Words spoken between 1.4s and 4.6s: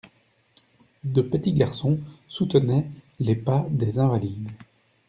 garçons soutenaient les pas des invalides.